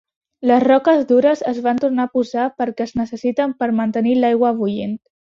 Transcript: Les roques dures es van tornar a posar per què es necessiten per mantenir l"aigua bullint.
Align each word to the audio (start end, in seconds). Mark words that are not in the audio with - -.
Les 0.51 0.63
roques 0.63 1.01
dures 1.11 1.43
es 1.51 1.59
van 1.67 1.81
tornar 1.83 2.07
a 2.09 2.11
posar 2.19 2.47
per 2.63 2.67
què 2.79 2.87
es 2.89 2.95
necessiten 3.03 3.55
per 3.61 3.69
mantenir 3.81 4.15
l"aigua 4.21 4.55
bullint. 4.65 4.97